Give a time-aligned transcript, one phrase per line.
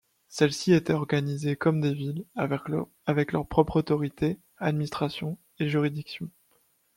[0.29, 6.27] Celles-ci étaient organisées comme des villes, avec leur propre autorité, administration, et juridiction.